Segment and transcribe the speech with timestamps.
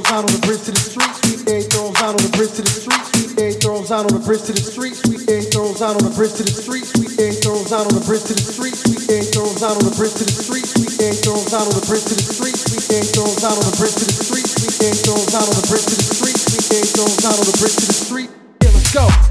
[0.00, 1.12] throws out on the bridge to the street.
[1.20, 3.04] Sweet A throws out on the bridge to the street.
[3.12, 4.94] Sweet A throws out on the bridge to the street.
[4.96, 6.84] Sweet A throws out on the bridge to the street.
[6.84, 8.76] Sweet A throws out on the bridge to the street.
[8.76, 10.64] Sweet A throws out on the bridge to the street.
[10.64, 12.56] Sweet A throws out on the bridge to the street.
[12.56, 14.46] Sweet A throws out on the bridge to the street.
[14.48, 16.38] Sweet A throws out on the bridge to the street.
[16.38, 18.30] Sweet A throws out on the bridge to the street.
[18.62, 19.29] Yeah, let's go.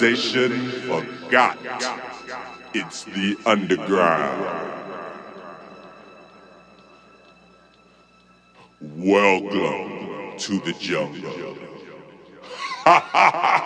[0.00, 1.58] Civilization forgot.
[2.72, 4.72] It's the underground.
[8.80, 11.58] Welcome to the jungle.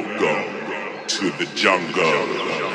[0.00, 2.69] Welcome to the jungle.